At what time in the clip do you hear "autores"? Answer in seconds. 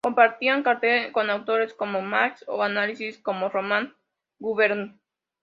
1.29-1.75